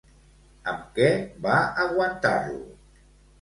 Amb 0.71 0.87
què 0.95 1.09
va 1.43 1.59
aguantar-lo? 1.85 2.59